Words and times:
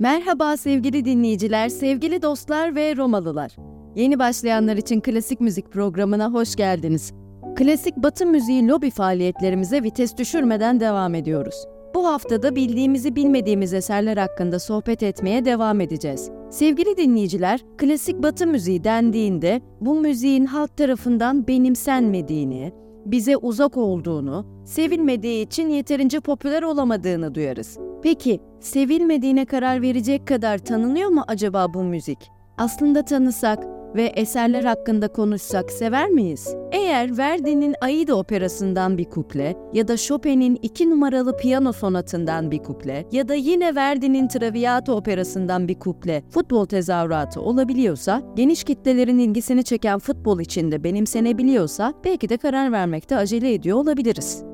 Merhaba 0.00 0.56
sevgili 0.56 1.04
dinleyiciler, 1.04 1.68
sevgili 1.68 2.22
dostlar 2.22 2.74
ve 2.74 2.96
Romalılar. 2.96 3.56
Yeni 3.96 4.18
başlayanlar 4.18 4.76
için 4.76 5.00
klasik 5.00 5.40
müzik 5.40 5.72
programına 5.72 6.32
hoş 6.32 6.56
geldiniz. 6.56 7.12
Klasik 7.56 7.96
Batı 7.96 8.26
müziği 8.26 8.68
lobi 8.68 8.90
faaliyetlerimize 8.90 9.82
vites 9.82 10.16
düşürmeden 10.16 10.80
devam 10.80 11.14
ediyoruz. 11.14 11.54
Bu 11.94 12.06
haftada 12.06 12.56
bildiğimizi 12.56 13.16
bilmediğimiz 13.16 13.74
eserler 13.74 14.16
hakkında 14.16 14.58
sohbet 14.58 15.02
etmeye 15.02 15.44
devam 15.44 15.80
edeceğiz. 15.80 16.30
Sevgili 16.50 16.96
dinleyiciler, 16.96 17.60
klasik 17.78 18.22
Batı 18.22 18.46
müziği 18.46 18.84
dendiğinde 18.84 19.60
bu 19.80 19.94
müziğin 19.94 20.44
halk 20.44 20.76
tarafından 20.76 21.46
benimsenmediğini, 21.46 22.72
bize 23.06 23.36
uzak 23.36 23.76
olduğunu, 23.76 24.46
sevilmediği 24.64 25.46
için 25.46 25.68
yeterince 25.68 26.20
popüler 26.20 26.62
olamadığını 26.62 27.34
duyarız. 27.34 27.89
Peki, 28.02 28.40
sevilmediğine 28.60 29.44
karar 29.44 29.82
verecek 29.82 30.26
kadar 30.26 30.58
tanınıyor 30.58 31.10
mu 31.10 31.24
acaba 31.28 31.74
bu 31.74 31.84
müzik? 31.84 32.18
Aslında 32.58 33.04
tanısak 33.04 33.66
ve 33.96 34.04
eserler 34.04 34.64
hakkında 34.64 35.08
konuşsak 35.08 35.70
sever 35.70 36.08
miyiz? 36.08 36.54
Eğer 36.72 37.18
Verdi'nin 37.18 37.74
Aida 37.80 38.14
operasından 38.14 38.98
bir 38.98 39.04
kuple 39.04 39.56
ya 39.72 39.88
da 39.88 39.96
Chopin'in 39.96 40.58
iki 40.62 40.90
numaralı 40.90 41.36
piyano 41.36 41.72
sonatından 41.72 42.50
bir 42.50 42.58
kuple 42.58 43.06
ya 43.12 43.28
da 43.28 43.34
yine 43.34 43.74
Verdi'nin 43.74 44.28
Traviata 44.28 44.92
operasından 44.92 45.68
bir 45.68 45.78
kuple 45.78 46.22
futbol 46.30 46.66
tezahüratı 46.66 47.40
olabiliyorsa, 47.40 48.22
geniş 48.36 48.64
kitlelerin 48.64 49.18
ilgisini 49.18 49.64
çeken 49.64 49.98
futbol 49.98 50.40
içinde 50.40 50.84
benimsenebiliyorsa 50.84 51.94
belki 52.04 52.28
de 52.28 52.36
karar 52.36 52.72
vermekte 52.72 53.16
acele 53.16 53.52
ediyor 53.52 53.76
olabiliriz. 53.76 54.49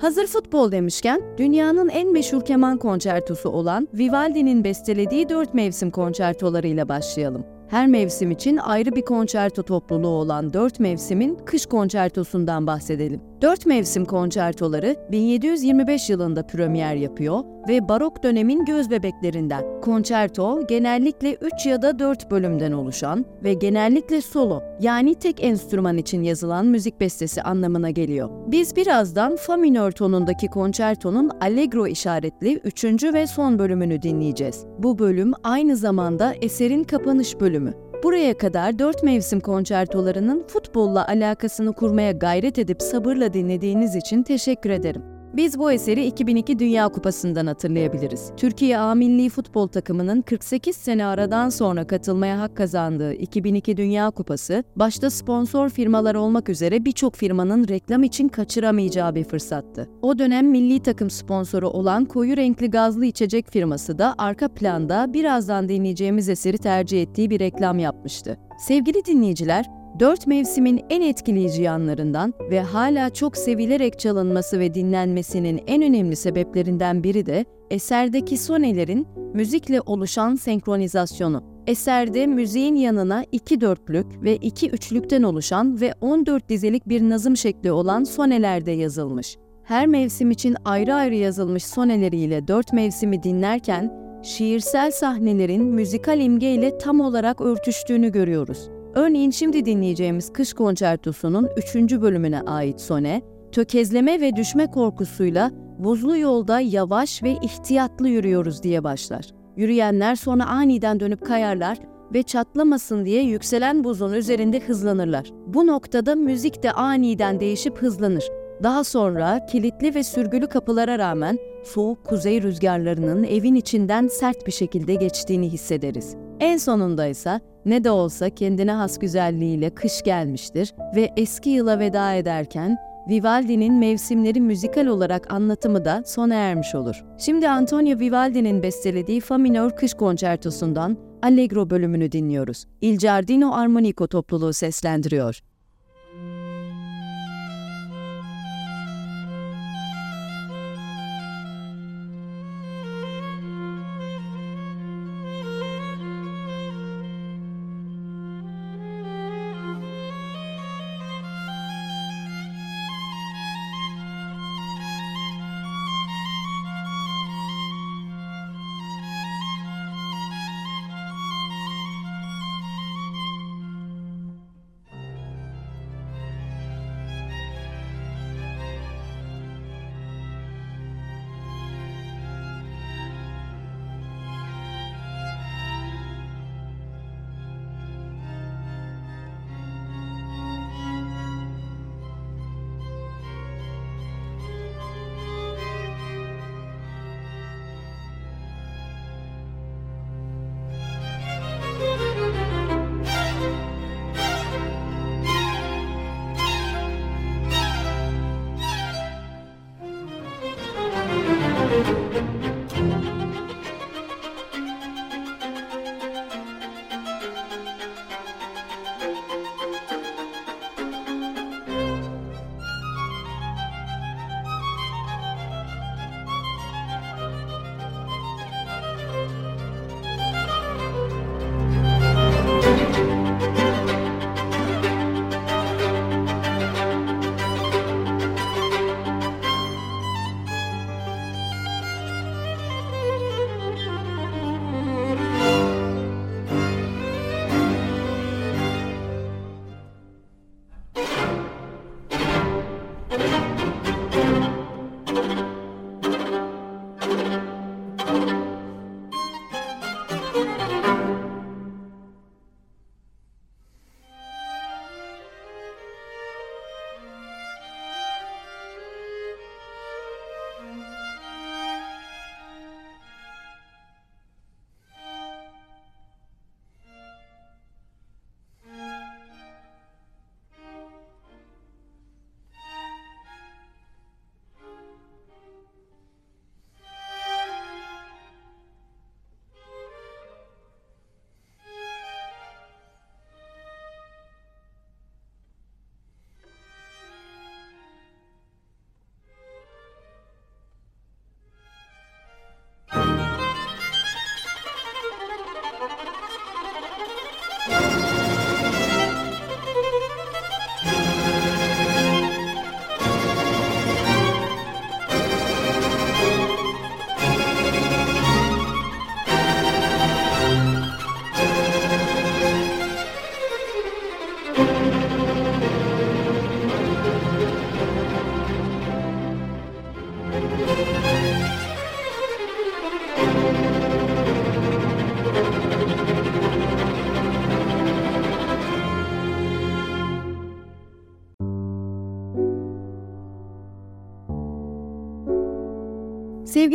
Hazır 0.00 0.26
futbol 0.26 0.72
demişken, 0.72 1.22
dünyanın 1.38 1.88
en 1.88 2.12
meşhur 2.12 2.44
keman 2.44 2.78
konçertosu 2.78 3.48
olan 3.48 3.88
Vivaldi'nin 3.94 4.64
bestelediği 4.64 5.28
dört 5.28 5.54
mevsim 5.54 5.90
konçertolarıyla 5.90 6.88
başlayalım. 6.88 7.46
Her 7.68 7.86
mevsim 7.86 8.30
için 8.30 8.56
ayrı 8.56 8.96
bir 8.96 9.02
konçerto 9.02 9.62
topluluğu 9.62 10.08
olan 10.08 10.52
dört 10.52 10.80
mevsimin 10.80 11.38
kış 11.46 11.66
konçertosundan 11.66 12.66
bahsedelim. 12.66 13.29
Dört 13.42 13.66
mevsim 13.66 14.04
konçertoları 14.04 14.96
1725 15.12 16.10
yılında 16.10 16.46
premier 16.46 16.94
yapıyor 16.94 17.44
ve 17.68 17.88
barok 17.88 18.22
dönemin 18.22 18.64
göz 18.64 18.90
bebeklerinden. 18.90 19.80
Konçerto 19.80 20.66
genellikle 20.66 21.34
3 21.34 21.66
ya 21.66 21.82
da 21.82 21.98
4 21.98 22.30
bölümden 22.30 22.72
oluşan 22.72 23.24
ve 23.44 23.54
genellikle 23.54 24.20
solo 24.20 24.62
yani 24.80 25.14
tek 25.14 25.44
enstrüman 25.44 25.98
için 25.98 26.22
yazılan 26.22 26.66
müzik 26.66 27.00
bestesi 27.00 27.42
anlamına 27.42 27.90
geliyor. 27.90 28.30
Biz 28.46 28.76
birazdan 28.76 29.36
fa 29.36 29.56
minör 29.56 29.90
tonundaki 29.90 30.46
konçertonun 30.46 31.30
allegro 31.40 31.86
işaretli 31.86 32.60
3. 32.64 32.84
ve 32.84 33.26
son 33.26 33.58
bölümünü 33.58 34.02
dinleyeceğiz. 34.02 34.64
Bu 34.78 34.98
bölüm 34.98 35.32
aynı 35.42 35.76
zamanda 35.76 36.34
eserin 36.40 36.84
kapanış 36.84 37.40
bölümü. 37.40 37.89
Buraya 38.02 38.38
kadar 38.38 38.78
dört 38.78 39.02
mevsim 39.02 39.40
konçertolarının 39.40 40.44
futbolla 40.46 41.08
alakasını 41.08 41.72
kurmaya 41.72 42.12
gayret 42.12 42.58
edip 42.58 42.82
sabırla 42.82 43.32
dinlediğiniz 43.32 43.96
için 43.96 44.22
teşekkür 44.22 44.70
ederim. 44.70 45.09
Biz 45.36 45.58
bu 45.58 45.72
eseri 45.72 46.06
2002 46.06 46.58
Dünya 46.58 46.88
Kupası'ndan 46.88 47.46
hatırlayabiliriz. 47.46 48.32
Türkiye 48.36 48.78
A 48.78 48.94
Milli 48.94 49.28
Futbol 49.28 49.66
Takımı'nın 49.66 50.22
48 50.22 50.76
sene 50.76 51.06
aradan 51.06 51.48
sonra 51.48 51.86
katılmaya 51.86 52.40
hak 52.40 52.56
kazandığı 52.56 53.14
2002 53.14 53.76
Dünya 53.76 54.10
Kupası, 54.10 54.64
başta 54.76 55.10
sponsor 55.10 55.68
firmalar 55.68 56.14
olmak 56.14 56.48
üzere 56.48 56.84
birçok 56.84 57.16
firmanın 57.16 57.68
reklam 57.68 58.02
için 58.02 58.28
kaçıramayacağı 58.28 59.14
bir 59.14 59.24
fırsattı. 59.24 59.88
O 60.02 60.18
dönem 60.18 60.50
milli 60.50 60.82
takım 60.82 61.10
sponsoru 61.10 61.68
olan 61.68 62.04
koyu 62.04 62.36
renkli 62.36 62.70
gazlı 62.70 63.06
içecek 63.06 63.50
firması 63.50 63.98
da 63.98 64.14
arka 64.18 64.48
planda 64.48 65.12
birazdan 65.12 65.68
dinleyeceğimiz 65.68 66.28
eseri 66.28 66.58
tercih 66.58 67.02
ettiği 67.02 67.30
bir 67.30 67.40
reklam 67.40 67.78
yapmıştı. 67.78 68.38
Sevgili 68.58 69.04
dinleyiciler, 69.04 69.79
Dört 69.98 70.26
mevsimin 70.26 70.84
en 70.90 71.02
etkileyici 71.02 71.62
yanlarından 71.62 72.34
ve 72.50 72.60
hala 72.60 73.10
çok 73.10 73.36
sevilerek 73.36 73.98
çalınması 73.98 74.58
ve 74.58 74.74
dinlenmesinin 74.74 75.60
en 75.66 75.82
önemli 75.82 76.16
sebeplerinden 76.16 77.04
biri 77.04 77.26
de 77.26 77.44
eserdeki 77.70 78.38
sonelerin 78.38 79.06
müzikle 79.34 79.80
oluşan 79.80 80.34
senkronizasyonu. 80.34 81.44
Eserde 81.66 82.26
müziğin 82.26 82.74
yanına 82.74 83.24
iki 83.32 83.60
dörtlük 83.60 84.06
ve 84.22 84.36
iki 84.36 84.70
üçlükten 84.70 85.22
oluşan 85.22 85.80
ve 85.80 85.94
14 86.00 86.48
dizelik 86.48 86.88
bir 86.88 87.02
nazım 87.02 87.36
şekli 87.36 87.72
olan 87.72 88.04
sonelerde 88.04 88.70
yazılmış. 88.70 89.36
Her 89.64 89.86
mevsim 89.86 90.30
için 90.30 90.56
ayrı 90.64 90.94
ayrı 90.94 91.14
yazılmış 91.14 91.64
soneleriyle 91.64 92.48
dört 92.48 92.72
mevsimi 92.72 93.22
dinlerken, 93.22 93.92
şiirsel 94.22 94.90
sahnelerin 94.90 95.64
müzikal 95.64 96.20
imgeyle 96.20 96.78
tam 96.78 97.00
olarak 97.00 97.40
örtüştüğünü 97.40 98.12
görüyoruz. 98.12 98.70
Örneğin 98.94 99.30
şimdi 99.30 99.64
dinleyeceğimiz 99.64 100.32
Kış 100.32 100.52
Konçertosu'nun 100.52 101.48
3. 101.56 101.74
bölümüne 102.00 102.40
ait 102.40 102.80
sone, 102.80 103.22
tökezleme 103.52 104.20
ve 104.20 104.36
düşme 104.36 104.66
korkusuyla 104.70 105.50
buzlu 105.78 106.18
yolda 106.18 106.60
yavaş 106.60 107.22
ve 107.22 107.32
ihtiyatlı 107.32 108.08
yürüyoruz 108.08 108.62
diye 108.62 108.84
başlar. 108.84 109.24
Yürüyenler 109.56 110.14
sonra 110.14 110.46
aniden 110.46 111.00
dönüp 111.00 111.26
kayarlar 111.26 111.78
ve 112.14 112.22
çatlamasın 112.22 113.04
diye 113.04 113.22
yükselen 113.22 113.84
buzun 113.84 114.12
üzerinde 114.12 114.60
hızlanırlar. 114.60 115.30
Bu 115.46 115.66
noktada 115.66 116.14
müzik 116.14 116.62
de 116.62 116.72
aniden 116.72 117.40
değişip 117.40 117.78
hızlanır. 117.78 118.24
Daha 118.62 118.84
sonra 118.84 119.46
kilitli 119.46 119.94
ve 119.94 120.02
sürgülü 120.02 120.46
kapılara 120.46 120.98
rağmen 120.98 121.38
soğuk 121.64 122.04
kuzey 122.04 122.42
rüzgarlarının 122.42 123.24
evin 123.24 123.54
içinden 123.54 124.08
sert 124.08 124.46
bir 124.46 124.52
şekilde 124.52 124.94
geçtiğini 124.94 125.48
hissederiz. 125.48 126.16
En 126.40 126.56
sonunda 126.56 127.06
ise 127.06 127.40
ne 127.64 127.84
de 127.84 127.90
olsa 127.90 128.30
kendine 128.30 128.72
has 128.72 128.98
güzelliğiyle 128.98 129.70
kış 129.70 130.02
gelmiştir 130.02 130.74
ve 130.96 131.12
eski 131.16 131.50
yıla 131.50 131.78
veda 131.78 132.14
ederken 132.14 132.78
Vivaldi'nin 133.08 133.74
mevsimleri 133.74 134.40
müzikal 134.40 134.86
olarak 134.86 135.32
anlatımı 135.32 135.84
da 135.84 136.02
sona 136.06 136.34
ermiş 136.34 136.74
olur. 136.74 137.04
Şimdi 137.18 137.48
Antonio 137.48 137.98
Vivaldi'nin 137.98 138.62
bestelediği 138.62 139.20
Fa 139.20 139.38
minör 139.38 139.70
kış 139.70 139.94
konçertosundan 139.94 140.96
Allegro 141.22 141.70
bölümünü 141.70 142.12
dinliyoruz. 142.12 142.64
Il 142.80 142.98
Giardino 142.98 143.54
Armonico 143.54 144.06
topluluğu 144.06 144.52
seslendiriyor. 144.52 145.40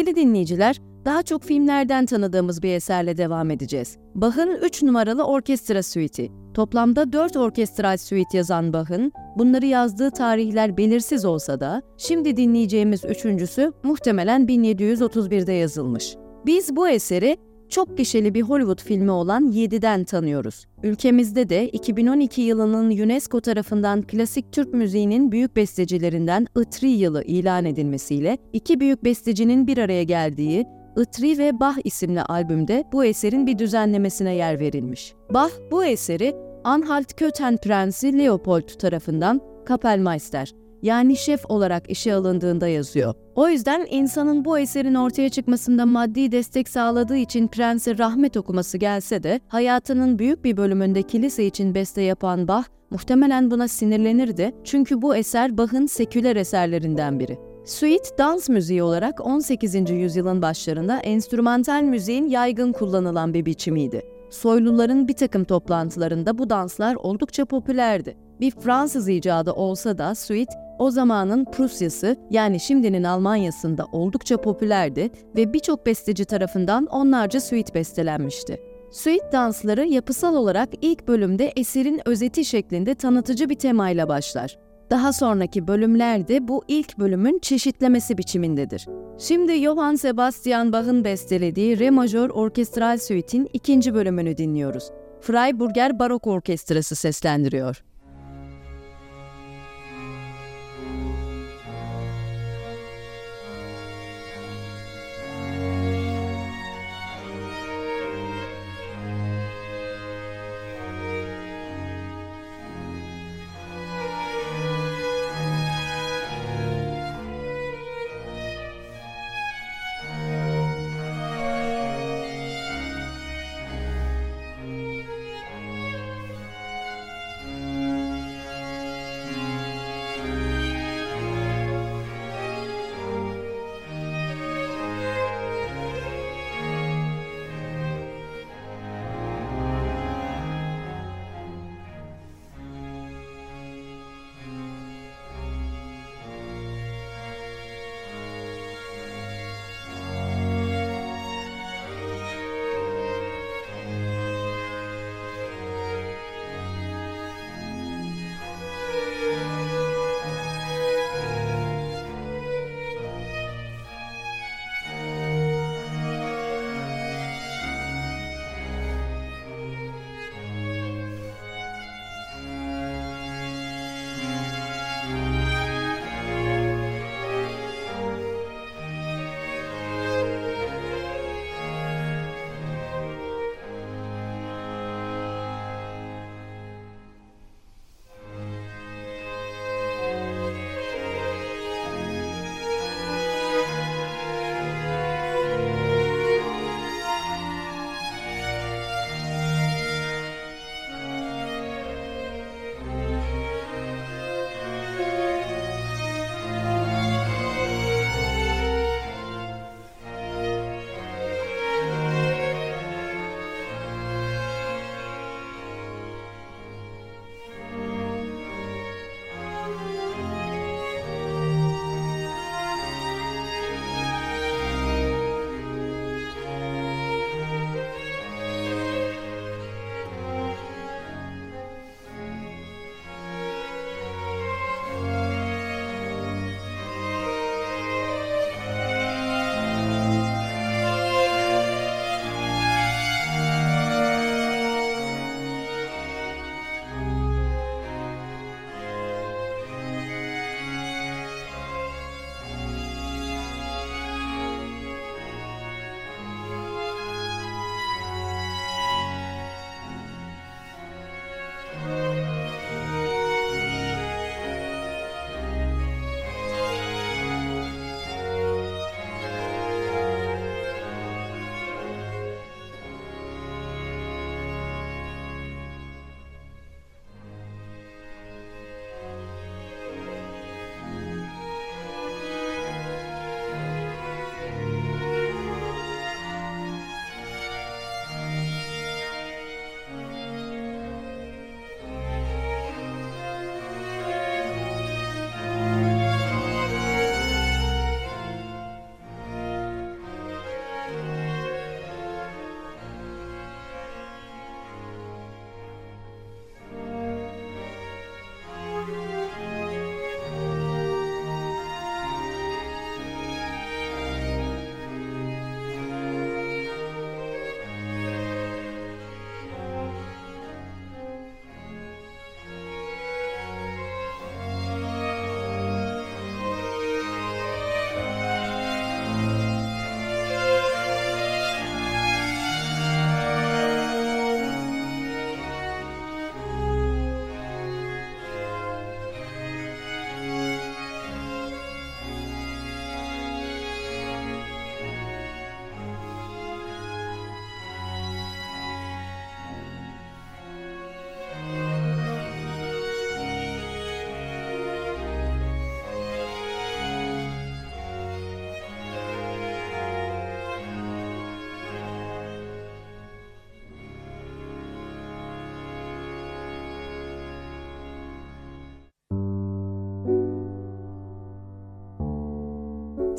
Sevgili 0.06 0.22
dinleyiciler, 0.22 0.82
daha 1.06 1.24
çok 1.24 1.44
filmlerden 1.44 2.06
tanıdığımız 2.06 2.64
bir 2.64 2.70
eserle 2.70 3.18
devam 3.18 3.52
edeceğiz. 3.52 3.98
Bach'ın 4.16 4.58
3 4.62 4.84
numaralı 4.84 5.24
orkestra 5.24 5.84
suite'i. 5.84 6.32
Toplamda 6.54 7.14
4 7.14 7.36
orkestral 7.36 7.98
suite 7.98 8.38
yazan 8.38 8.74
Bach'ın, 8.74 9.12
bunları 9.38 9.66
yazdığı 9.66 10.12
tarihler 10.12 10.78
belirsiz 10.78 11.26
olsa 11.26 11.60
da, 11.60 11.82
şimdi 11.98 12.38
dinleyeceğimiz 12.38 13.06
üçüncüsü 13.06 13.72
muhtemelen 13.84 14.46
1731'de 14.46 15.54
yazılmış. 15.54 16.16
Biz 16.46 16.76
bu 16.76 16.88
eseri 16.88 17.38
çok 17.70 17.98
gişeli 17.98 18.34
bir 18.34 18.42
Hollywood 18.42 18.82
filmi 18.82 19.12
olan 19.12 19.52
7'den 19.52 20.04
tanıyoruz. 20.04 20.66
Ülkemizde 20.84 21.50
de 21.50 21.70
2012 21.70 22.42
yılının 22.42 22.86
UNESCO 22.90 23.42
tarafından 23.42 24.02
klasik 24.02 24.52
Türk 24.52 24.74
müziğinin 24.74 25.32
büyük 25.32 25.56
bestecilerinden 25.56 26.48
Itri 26.58 26.90
yılı 26.90 27.24
ilan 27.24 27.66
edilmesiyle 27.66 28.38
iki 28.54 28.80
büyük 28.80 29.04
bestecinin 29.04 29.68
bir 29.68 29.78
araya 29.78 30.04
geldiği 30.04 30.66
Itri 30.98 31.38
ve 31.38 31.60
Bach 31.60 31.78
isimli 31.84 32.22
albümde 32.22 32.84
bu 32.92 33.06
eserin 33.06 33.48
bir 33.48 33.58
düzenlemesine 33.60 34.36
yer 34.36 34.60
verilmiş. 34.60 35.14
Bach 35.34 35.52
bu 35.72 35.86
eseri 35.86 36.36
Anhalt-Köthen 36.64 37.58
Prensi 37.58 38.18
Leopold 38.18 38.68
tarafından 38.80 39.42
Kapellmeister 39.66 40.65
yani 40.82 41.16
şef 41.16 41.46
olarak 41.46 41.90
işe 41.90 42.14
alındığında 42.14 42.68
yazıyor. 42.68 43.14
O 43.36 43.50
yüzden 43.50 43.88
insanın 43.90 44.46
bu 44.46 44.60
eserin 44.60 44.96
ortaya 44.96 45.30
çıkmasında 45.30 45.86
maddi 45.86 46.32
destek 46.32 46.70
sağladığı 46.70 47.18
için 47.18 47.48
prense 47.48 47.98
rahmet 47.98 48.38
okuması 48.38 48.78
gelse 48.78 49.24
de 49.24 49.40
hayatının 49.48 50.20
büyük 50.20 50.44
bir 50.44 50.58
bölümünde 50.58 51.02
kilise 51.04 51.46
için 51.46 51.76
beste 51.76 52.02
yapan 52.02 52.48
Bach 52.48 52.66
muhtemelen 52.90 53.52
buna 53.52 53.68
sinirlenirdi 53.68 54.52
çünkü 54.64 55.02
bu 55.02 55.16
eser 55.16 55.58
Bach'ın 55.58 55.86
seküler 55.86 56.36
eserlerinden 56.36 57.20
biri. 57.20 57.38
Suite 57.66 58.18
dans 58.18 58.50
müziği 58.50 58.84
olarak 58.84 59.26
18. 59.26 59.90
yüzyılın 59.90 60.42
başlarında 60.42 60.98
enstrümantal 60.98 61.82
müziğin 61.82 62.28
yaygın 62.28 62.72
kullanılan 62.72 63.34
bir 63.34 63.46
biçimiydi. 63.46 64.02
Soyluların 64.30 65.08
bir 65.08 65.16
takım 65.16 65.44
toplantılarında 65.44 66.38
bu 66.38 66.50
danslar 66.50 66.96
oldukça 66.96 67.46
popülerdi. 67.46 68.18
Bir 68.40 68.52
Fransız 68.52 69.10
icadı 69.10 69.52
olsa 69.52 69.98
da 69.98 70.16
suite 70.16 70.65
o 70.80 70.92
zamanın 70.92 71.46
Prusya'sı 71.46 72.18
yani 72.30 72.60
şimdinin 72.60 73.04
Almanya'sında 73.04 73.86
oldukça 73.92 74.38
popülerdi 74.42 75.10
ve 75.36 75.54
birçok 75.54 75.86
besteci 75.86 76.26
tarafından 76.26 76.86
onlarca 76.86 77.42
suite 77.42 77.74
bestelenmişti. 77.74 78.60
Suite 78.92 79.32
dansları 79.32 79.86
yapısal 79.86 80.36
olarak 80.36 80.70
ilk 80.82 81.08
bölümde 81.08 81.54
eserin 81.56 82.02
özeti 82.06 82.46
şeklinde 82.46 82.96
tanıtıcı 82.96 83.50
bir 83.50 83.56
temayla 83.56 84.08
başlar. 84.08 84.58
Daha 84.90 85.14
sonraki 85.14 85.68
bölümlerde 85.68 86.48
bu 86.48 86.64
ilk 86.68 87.00
bölümün 87.00 87.40
çeşitlemesi 87.40 88.18
biçimindedir. 88.18 88.88
Şimdi 89.18 89.64
Johann 89.64 89.96
Sebastian 89.96 90.74
Bach'ın 90.74 91.04
bestelediği 91.04 91.80
Re 91.80 91.90
majör 91.90 92.30
orkestral 92.30 92.98
suite'in 92.98 93.50
ikinci 93.54 93.94
bölümünü 93.94 94.38
dinliyoruz. 94.38 94.92
Freiburger 95.22 96.00
Barok 96.00 96.28
Orkestrası 96.28 96.96
seslendiriyor. 96.96 97.84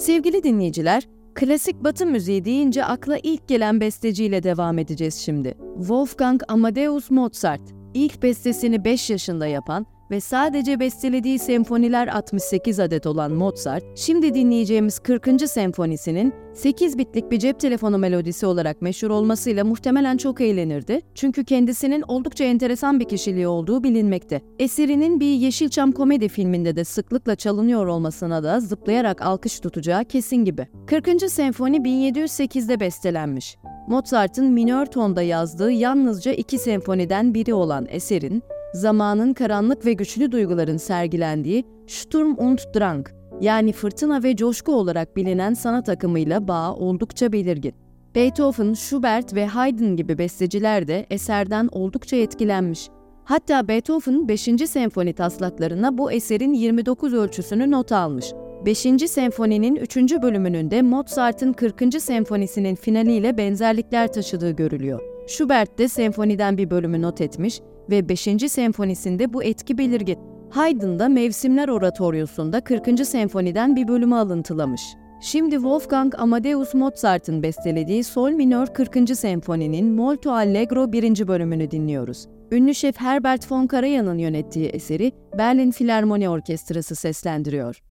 Sevgili 0.07 0.43
dinleyiciler, 0.43 1.09
klasik 1.35 1.85
batı 1.85 2.07
müziği 2.07 2.45
deyince 2.45 2.85
akla 2.85 3.19
ilk 3.23 3.49
gelen 3.49 3.81
besteciyle 3.81 4.43
devam 4.43 4.79
edeceğiz 4.79 5.15
şimdi. 5.15 5.59
Wolfgang 5.79 6.43
Amadeus 6.49 7.11
Mozart, 7.11 7.61
ilk 7.95 8.23
bestesini 8.23 8.85
5 8.85 9.11
yaşında 9.11 9.47
yapan 9.47 9.87
ve 10.11 10.21
sadece 10.21 10.81
bestelediği 10.81 11.39
senfoniler 11.39 12.09
68 12.09 12.81
adet 12.81 13.07
olan 13.07 13.33
Mozart, 13.33 13.85
şimdi 13.95 14.35
dinleyeceğimiz 14.35 14.99
40. 14.99 15.49
senfonisinin 15.49 16.35
8 16.55 16.99
bitlik 16.99 17.31
bir 17.31 17.39
cep 17.39 17.61
telefonu 17.61 17.99
melodisi 17.99 18.47
olarak 18.47 18.83
meşhur 18.83 19.11
olmasıyla 19.11 19.65
muhtemelen 19.65 20.17
çok 20.17 20.41
eğlenirdi. 20.41 21.01
Çünkü 21.15 21.45
kendisinin 21.45 22.03
oldukça 22.09 22.45
enteresan 22.45 23.01
bir 23.01 23.05
kişiliği 23.05 23.49
olduğu 23.49 23.83
bilinmekte. 23.83 24.41
Eserinin 24.59 25.21
bir 25.21 25.35
Yeşilçam 25.35 25.93
komedi 25.93 26.29
filminde 26.29 26.77
de 26.77 26.85
sıklıkla 26.85 27.37
çalınıyor 27.37 27.87
olmasına 27.87 28.43
da 28.43 28.61
zıplayarak 28.61 29.23
alkış 29.23 29.61
tutacağı 29.61 30.05
kesin 30.05 30.37
gibi. 30.37 30.67
40. 30.87 31.31
senfoni 31.31 31.77
1708'de 31.77 32.81
bestelenmiş. 32.81 33.57
Mozart'ın 33.89 34.47
minör 34.47 34.87
tonda 34.87 35.23
yazdığı 35.23 35.71
yalnızca 35.71 36.33
iki 36.33 36.59
senfoniden 36.59 37.35
biri 37.35 37.55
olan 37.55 37.87
eserin, 37.91 38.43
zamanın 38.76 39.35
karanlık 39.35 39.87
ve 39.87 39.92
güçlü 39.92 40.33
duyguların 40.33 40.76
sergilendiği 40.76 41.64
Sturm 41.87 42.35
und 42.38 42.59
Drang 42.59 43.09
yani 43.40 43.73
fırtına 43.73 44.23
ve 44.23 44.37
coşku 44.37 44.73
olarak 44.73 45.16
bilinen 45.16 45.54
sanat 45.54 45.88
akımıyla 45.88 46.49
bağı 46.49 46.75
oldukça 46.75 47.33
belirgin. 47.33 47.75
Beethoven, 48.14 48.75
Schubert 48.75 49.35
ve 49.35 49.47
Haydn 49.47 49.97
gibi 49.97 50.18
besteciler 50.18 50.88
de 50.88 51.06
eserden 51.11 51.68
oldukça 51.73 52.16
etkilenmiş. 52.16 52.88
Hatta 53.25 53.68
Beethoven 53.68 54.28
5. 54.28 54.42
senfoni 54.66 55.12
taslaklarına 55.12 55.99
bu 55.99 56.12
eserin 56.12 56.52
29 56.52 57.14
ölçüsünü 57.14 57.71
not 57.71 57.92
almış. 57.92 58.33
5. 58.66 58.78
senfoninin 59.09 59.76
3. 59.76 59.97
bölümünün 59.97 60.71
de 60.71 60.83
Mozart'ın 60.83 61.52
40. 61.52 62.02
senfonisinin 62.02 62.75
finaliyle 62.75 63.38
benzerlikler 63.38 64.12
taşıdığı 64.12 64.50
görülüyor. 64.50 65.00
Schubert 65.26 65.78
de 65.78 65.88
senfoniden 65.88 66.59
bir 66.59 66.71
bölümü 66.71 67.02
not 67.02 67.21
etmiş 67.21 67.61
ve 67.90 68.09
5. 68.09 68.23
senfonisinde 68.49 69.33
bu 69.33 69.43
etki 69.45 69.78
belirgin. 69.78 70.19
Haydn 70.50 70.99
da 70.99 71.09
Mevsimler 71.09 71.69
Oratoryosunda 71.69 72.61
40. 72.61 73.07
senfoniden 73.07 73.76
bir 73.76 73.88
bölümü 73.88 74.14
alıntılamış. 74.14 74.83
Şimdi 75.21 75.55
Wolfgang 75.55 76.14
Amadeus 76.19 76.75
Mozart'ın 76.75 77.43
bestelediği 77.43 78.05
Sol 78.05 78.31
minör 78.31 78.66
40. 78.66 79.16
senfoninin 79.16 79.95
Molto 79.95 80.33
Allegro 80.33 80.93
1. 80.93 81.28
bölümünü 81.28 81.71
dinliyoruz. 81.71 82.26
Ünlü 82.52 82.75
şef 82.75 83.00
Herbert 83.00 83.52
von 83.52 83.66
Karajan'ın 83.66 84.19
yönettiği 84.19 84.69
eseri 84.69 85.12
Berlin 85.38 85.71
Filarmoni 85.71 86.28
Orkestrası 86.28 86.95
seslendiriyor. 86.95 87.86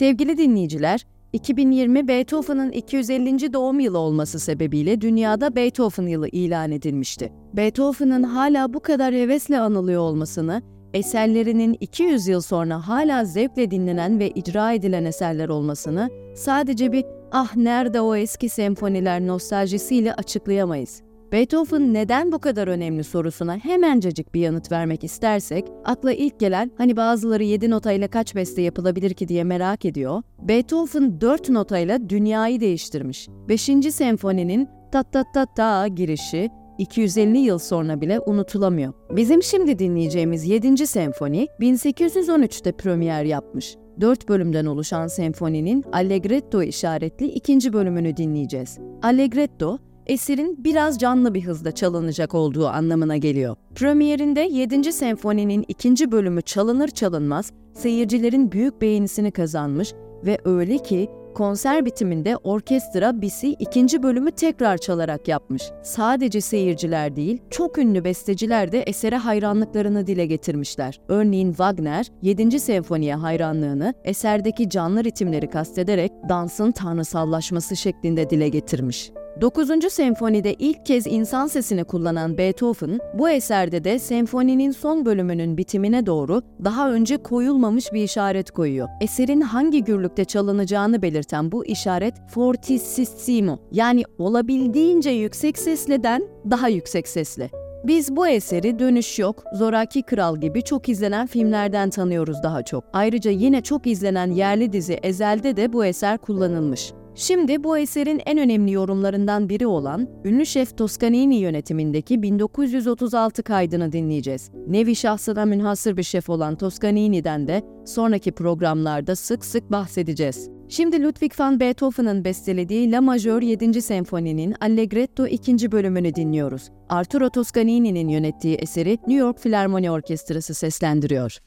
Sevgili 0.00 0.36
dinleyiciler, 0.36 1.06
2020 1.32 2.08
Beethoven'ın 2.08 2.70
250. 2.72 3.52
doğum 3.52 3.80
yılı 3.80 3.98
olması 3.98 4.40
sebebiyle 4.40 5.00
dünyada 5.00 5.56
Beethoven 5.56 6.06
yılı 6.06 6.28
ilan 6.28 6.70
edilmişti. 6.70 7.32
Beethoven'ın 7.52 8.22
hala 8.22 8.74
bu 8.74 8.80
kadar 8.80 9.14
hevesle 9.14 9.60
anılıyor 9.60 10.00
olmasını, 10.02 10.62
eserlerinin 10.94 11.76
200 11.80 12.28
yıl 12.28 12.40
sonra 12.40 12.88
hala 12.88 13.24
zevkle 13.24 13.70
dinlenen 13.70 14.18
ve 14.18 14.30
icra 14.30 14.72
edilen 14.72 15.04
eserler 15.04 15.48
olmasını 15.48 16.10
sadece 16.34 16.92
bir 16.92 17.04
ah 17.32 17.56
nerede 17.56 18.00
o 18.00 18.16
eski 18.16 18.48
senfoniler 18.48 19.26
nostaljisiyle 19.26 20.14
açıklayamayız. 20.14 21.02
Beethoven 21.32 21.94
neden 21.94 22.32
bu 22.32 22.38
kadar 22.38 22.68
önemli 22.68 23.04
sorusuna 23.04 23.56
hemencecik 23.56 24.34
bir 24.34 24.40
yanıt 24.40 24.72
vermek 24.72 25.04
istersek, 25.04 25.64
akla 25.84 26.12
ilk 26.12 26.40
gelen 26.40 26.70
hani 26.78 26.96
bazıları 26.96 27.42
7 27.44 27.70
notayla 27.70 28.08
kaç 28.08 28.34
beste 28.34 28.62
yapılabilir 28.62 29.14
ki 29.14 29.28
diye 29.28 29.44
merak 29.44 29.84
ediyor. 29.84 30.22
Beethoven 30.38 31.20
4 31.20 31.48
notayla 31.48 32.08
dünyayı 32.08 32.60
değiştirmiş. 32.60 33.28
5. 33.48 33.62
senfoninin 33.90 34.68
ta 34.92 35.02
ta 35.02 35.24
ta 35.34 35.46
ta 35.46 35.88
girişi 35.88 36.50
250 36.78 37.38
yıl 37.38 37.58
sonra 37.58 38.00
bile 38.00 38.20
unutulamıyor. 38.20 38.92
Bizim 39.16 39.42
şimdi 39.42 39.78
dinleyeceğimiz 39.78 40.44
7. 40.44 40.86
senfoni 40.86 41.48
1813'te 41.60 42.72
premier 42.72 43.24
yapmış. 43.24 43.76
4 44.00 44.28
bölümden 44.28 44.66
oluşan 44.66 45.06
senfoninin 45.06 45.84
Allegretto 45.92 46.62
işaretli 46.62 47.26
ikinci 47.26 47.72
bölümünü 47.72 48.16
dinleyeceğiz. 48.16 48.78
Allegretto, 49.02 49.78
eserin 50.10 50.64
biraz 50.64 50.98
canlı 50.98 51.34
bir 51.34 51.44
hızda 51.44 51.72
çalınacak 51.72 52.34
olduğu 52.34 52.66
anlamına 52.66 53.16
geliyor. 53.16 53.56
Premierinde 53.74 54.40
7. 54.40 54.92
senfoninin 54.92 55.64
ikinci 55.68 56.12
bölümü 56.12 56.42
çalınır 56.42 56.88
çalınmaz 56.88 57.52
seyircilerin 57.74 58.52
büyük 58.52 58.80
beğenisini 58.80 59.30
kazanmış 59.30 59.94
ve 60.26 60.38
öyle 60.44 60.78
ki 60.78 61.08
konser 61.34 61.84
bitiminde 61.84 62.36
orkestra 62.36 63.20
Bisi 63.20 63.48
ikinci 63.52 64.02
bölümü 64.02 64.30
tekrar 64.30 64.78
çalarak 64.78 65.28
yapmış. 65.28 65.62
Sadece 65.82 66.40
seyirciler 66.40 67.16
değil, 67.16 67.42
çok 67.50 67.78
ünlü 67.78 68.04
besteciler 68.04 68.72
de 68.72 68.82
esere 68.82 69.16
hayranlıklarını 69.16 70.06
dile 70.06 70.26
getirmişler. 70.26 71.00
Örneğin 71.08 71.48
Wagner, 71.48 72.06
7. 72.22 72.60
senfoniye 72.60 73.14
hayranlığını 73.14 73.94
eserdeki 74.04 74.68
canlı 74.68 75.04
ritimleri 75.04 75.50
kastederek 75.50 76.12
dansın 76.28 76.70
tanrısallaşması 76.70 77.76
şeklinde 77.76 78.30
dile 78.30 78.48
getirmiş. 78.48 79.10
9. 79.40 79.92
senfonide 79.92 80.54
ilk 80.54 80.86
kez 80.86 81.06
insan 81.06 81.46
sesini 81.46 81.84
kullanan 81.84 82.38
Beethoven, 82.38 83.00
bu 83.14 83.30
eserde 83.30 83.84
de 83.84 83.98
senfoninin 83.98 84.70
son 84.70 85.04
bölümünün 85.04 85.56
bitimine 85.56 86.06
doğru 86.06 86.42
daha 86.64 86.92
önce 86.92 87.16
koyulmamış 87.16 87.92
bir 87.92 88.02
işaret 88.02 88.50
koyuyor. 88.50 88.88
Eserin 89.00 89.40
hangi 89.40 89.84
gürlükte 89.84 90.24
çalınacağını 90.24 91.02
belirten 91.02 91.52
bu 91.52 91.66
işaret 91.66 92.14
fortissimo 92.28 93.58
yani 93.72 94.02
olabildiğince 94.18 95.10
yüksek 95.10 95.58
sesleden 95.58 96.22
daha 96.50 96.68
yüksek 96.68 97.08
sesle. 97.08 97.50
Biz 97.84 98.16
bu 98.16 98.28
eseri 98.28 98.78
Dönüş 98.78 99.18
Yok, 99.18 99.44
Zoraki 99.54 100.02
Kral 100.02 100.40
gibi 100.40 100.62
çok 100.62 100.88
izlenen 100.88 101.26
filmlerden 101.26 101.90
tanıyoruz 101.90 102.42
daha 102.42 102.62
çok. 102.62 102.84
Ayrıca 102.92 103.30
yine 103.30 103.60
çok 103.60 103.86
izlenen 103.86 104.30
yerli 104.30 104.72
dizi 104.72 104.94
Ezel'de 105.02 105.56
de 105.56 105.72
bu 105.72 105.84
eser 105.84 106.18
kullanılmış. 106.18 106.92
Şimdi 107.20 107.64
bu 107.64 107.78
eserin 107.78 108.20
en 108.26 108.38
önemli 108.38 108.72
yorumlarından 108.72 109.48
biri 109.48 109.66
olan 109.66 110.08
ünlü 110.24 110.46
şef 110.46 110.76
Toscanini 110.76 111.36
yönetimindeki 111.36 112.22
1936 112.22 113.42
kaydını 113.42 113.92
dinleyeceğiz. 113.92 114.50
Nevi 114.66 114.96
şahsına 114.96 115.44
münhasır 115.44 115.96
bir 115.96 116.02
şef 116.02 116.30
olan 116.30 116.56
Toscanini'den 116.56 117.48
de 117.48 117.62
sonraki 117.86 118.32
programlarda 118.32 119.16
sık 119.16 119.44
sık 119.44 119.70
bahsedeceğiz. 119.72 120.50
Şimdi 120.68 121.02
Ludwig 121.02 121.40
van 121.40 121.60
Beethoven'ın 121.60 122.24
bestelediği 122.24 122.92
La 122.92 123.00
Majör 123.00 123.42
7. 123.42 123.82
Senfoni'nin 123.82 124.54
Allegretto 124.60 125.26
2. 125.26 125.72
bölümünü 125.72 126.14
dinliyoruz. 126.14 126.70
Arturo 126.88 127.30
Toscanini'nin 127.30 128.08
yönettiği 128.08 128.56
eseri 128.56 128.90
New 128.90 129.14
York 129.14 129.38
Filarmoni 129.38 129.90
Orkestrası 129.90 130.54
seslendiriyor. 130.54 131.38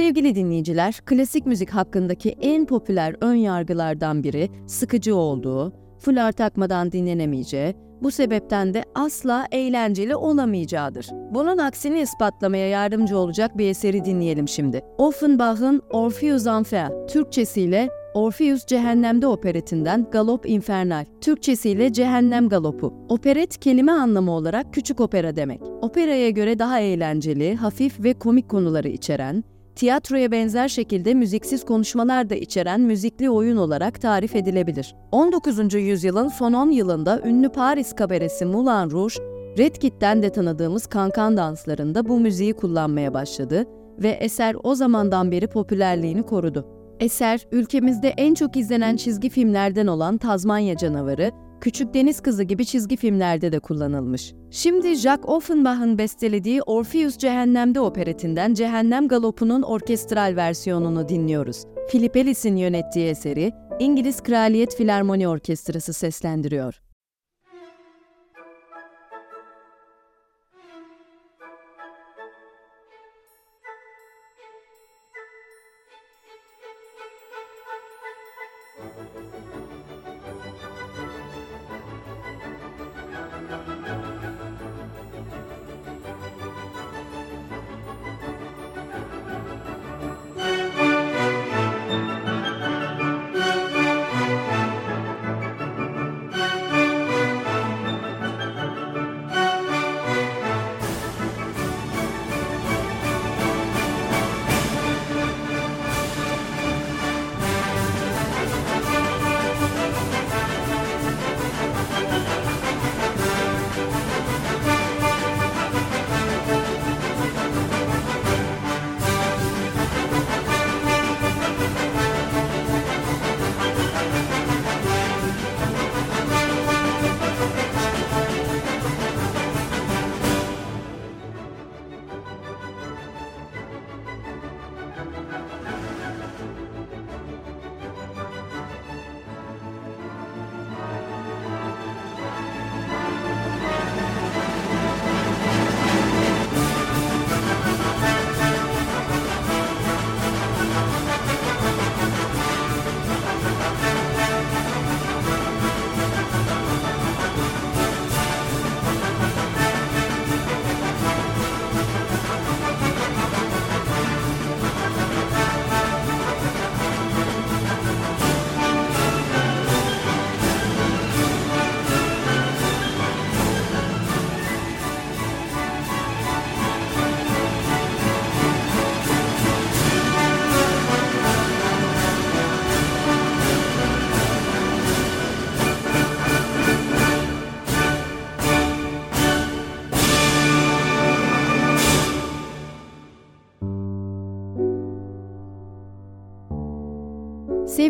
Sevgili 0.00 0.34
dinleyiciler, 0.34 1.00
klasik 1.06 1.46
müzik 1.46 1.70
hakkındaki 1.70 2.30
en 2.40 2.66
popüler 2.66 3.16
ön 3.20 3.34
yargılardan 3.34 4.24
biri 4.24 4.48
sıkıcı 4.66 5.16
olduğu, 5.16 5.72
fular 5.98 6.32
takmadan 6.32 6.92
dinlenemeyeceği, 6.92 7.74
bu 8.02 8.10
sebepten 8.10 8.74
de 8.74 8.84
asla 8.94 9.46
eğlenceli 9.52 10.16
olamayacağıdır. 10.16 11.06
Bunun 11.30 11.58
aksini 11.58 12.00
ispatlamaya 12.00 12.68
yardımcı 12.68 13.18
olacak 13.18 13.58
bir 13.58 13.68
eseri 13.68 14.04
dinleyelim 14.04 14.48
şimdi. 14.48 14.82
Offenbach'ın 14.98 15.82
Orpheus 15.90 16.46
Enfer, 16.46 17.06
Türkçesiyle 17.08 17.88
Orpheus 18.14 18.66
Cehennem'de 18.66 19.26
operetinden 19.26 20.06
Galop 20.12 20.50
Infernal, 20.50 21.04
Türkçesiyle 21.20 21.92
Cehennem 21.92 22.48
Galopu. 22.48 22.94
Operet 23.08 23.58
kelime 23.58 23.92
anlamı 23.92 24.30
olarak 24.30 24.74
küçük 24.74 25.00
opera 25.00 25.36
demek. 25.36 25.62
Operaya 25.82 26.30
göre 26.30 26.58
daha 26.58 26.80
eğlenceli, 26.80 27.54
hafif 27.54 28.00
ve 28.04 28.14
komik 28.14 28.48
konuları 28.48 28.88
içeren, 28.88 29.44
tiyatroya 29.76 30.32
benzer 30.32 30.68
şekilde 30.68 31.14
müziksiz 31.14 31.64
konuşmalar 31.64 32.30
da 32.30 32.34
içeren 32.34 32.80
müzikli 32.80 33.30
oyun 33.30 33.56
olarak 33.56 34.00
tarif 34.00 34.36
edilebilir. 34.36 34.94
19. 35.12 35.74
yüzyılın 35.74 36.28
son 36.28 36.52
10 36.52 36.70
yılında 36.70 37.20
ünlü 37.24 37.48
Paris 37.48 37.94
kabaresi 37.94 38.44
Moulin 38.44 38.90
Rouge, 38.90 39.14
Red 39.58 39.76
Kit'ten 39.76 40.22
de 40.22 40.30
tanıdığımız 40.30 40.86
kankan 40.86 41.36
danslarında 41.36 42.08
bu 42.08 42.20
müziği 42.20 42.52
kullanmaya 42.52 43.14
başladı 43.14 43.66
ve 43.98 44.08
eser 44.08 44.56
o 44.62 44.74
zamandan 44.74 45.30
beri 45.30 45.46
popülerliğini 45.46 46.22
korudu. 46.22 46.66
Eser, 47.00 47.46
ülkemizde 47.52 48.08
en 48.08 48.34
çok 48.34 48.56
izlenen 48.56 48.96
çizgi 48.96 49.28
filmlerden 49.28 49.86
olan 49.86 50.18
Tazmanya 50.18 50.76
Canavarı, 50.76 51.30
Küçük 51.60 51.94
Deniz 51.94 52.20
Kızı 52.20 52.42
gibi 52.42 52.66
çizgi 52.66 52.96
filmlerde 52.96 53.52
de 53.52 53.58
kullanılmış. 53.58 54.34
Şimdi 54.50 54.94
Jack 54.94 55.28
Offenbach'ın 55.28 55.98
bestelediği 55.98 56.62
Orpheus 56.62 57.18
Cehennem'de 57.18 57.80
operetinden 57.80 58.54
Cehennem 58.54 59.08
Galopu'nun 59.08 59.62
orkestral 59.62 60.36
versiyonunu 60.36 61.08
dinliyoruz. 61.08 61.64
Philip 61.90 62.16
Ellis'in 62.16 62.56
yönettiği 62.56 63.06
eseri 63.06 63.52
İngiliz 63.78 64.22
Kraliyet 64.22 64.76
Filarmoni 64.76 65.28
Orkestrası 65.28 65.92
seslendiriyor. 65.92 66.80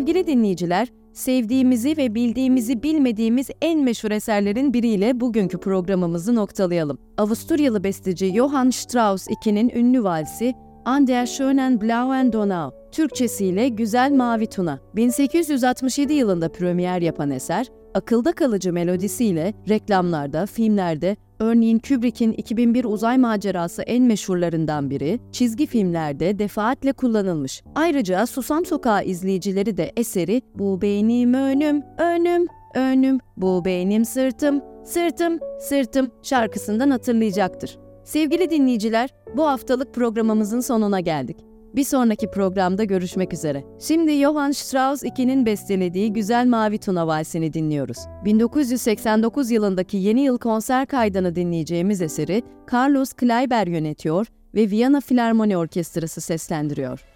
Sevgili 0.01 0.27
dinleyiciler, 0.27 0.87
sevdiğimizi 1.13 1.97
ve 1.97 2.15
bildiğimizi 2.15 2.83
bilmediğimiz 2.83 3.49
en 3.61 3.79
meşhur 3.79 4.11
eserlerin 4.11 4.73
biriyle 4.73 5.19
bugünkü 5.19 5.57
programımızı 5.57 6.35
noktalayalım. 6.35 6.97
Avusturyalı 7.17 7.83
besteci 7.83 8.33
Johann 8.35 8.69
Strauss 8.69 9.27
II'nin 9.45 9.69
ünlü 9.69 10.03
valsi 10.03 10.53
An 10.85 11.07
der 11.07 11.25
schönen 11.25 11.81
blauen 11.81 12.33
Donau, 12.33 12.71
Türkçesiyle 12.91 13.69
Güzel 13.69 14.11
Mavi 14.11 14.47
Tuna. 14.47 14.79
1867 14.95 16.13
yılında 16.13 16.51
premier 16.51 17.01
yapan 17.01 17.31
eser, 17.31 17.67
akılda 17.93 18.31
kalıcı 18.31 18.73
melodisiyle 18.73 19.53
reklamlarda, 19.69 20.45
filmlerde, 20.45 21.17
örneğin 21.41 21.79
Kubrick'in 21.79 22.31
2001 22.31 22.85
uzay 22.85 23.17
macerası 23.17 23.81
en 23.81 24.03
meşhurlarından 24.03 24.89
biri, 24.89 25.19
çizgi 25.31 25.65
filmlerde 25.65 26.39
defaatle 26.39 26.93
kullanılmış. 26.93 27.63
Ayrıca 27.75 28.25
Susam 28.25 28.65
Sokağı 28.65 29.03
izleyicileri 29.03 29.77
de 29.77 29.91
eseri 29.97 30.41
Bu 30.55 30.81
benim 30.81 31.33
önüm, 31.33 31.83
önüm, 31.97 32.47
önüm, 32.75 33.19
bu 33.37 33.65
benim 33.65 34.05
sırtım, 34.05 34.61
sırtım, 34.85 35.39
sırtım 35.59 36.11
şarkısından 36.23 36.89
hatırlayacaktır. 36.89 37.77
Sevgili 38.03 38.49
dinleyiciler, 38.49 39.09
bu 39.37 39.47
haftalık 39.47 39.93
programımızın 39.93 40.59
sonuna 40.59 40.99
geldik. 40.99 41.37
Bir 41.75 41.83
sonraki 41.83 42.31
programda 42.31 42.83
görüşmek 42.83 43.33
üzere. 43.33 43.63
Şimdi 43.79 44.21
Johann 44.21 44.51
Strauss 44.51 45.03
II'nin 45.03 45.45
bestelediği 45.45 46.13
Güzel 46.13 46.47
Mavi 46.47 46.77
Tuna 46.77 47.07
Valsini 47.07 47.53
dinliyoruz. 47.53 47.97
1989 48.25 49.51
yılındaki 49.51 49.97
yeni 49.97 50.21
yıl 50.21 50.37
konser 50.37 50.85
kaydını 50.85 51.35
dinleyeceğimiz 51.35 52.01
eseri 52.01 52.43
Carlos 52.73 53.13
Kleiber 53.13 53.67
yönetiyor 53.67 54.27
ve 54.55 54.69
Viyana 54.69 55.01
Filarmoni 55.01 55.57
Orkestrası 55.57 56.21
seslendiriyor. 56.21 57.10